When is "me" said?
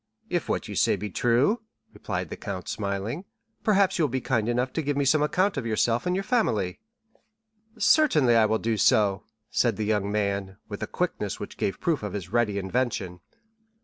4.97-5.05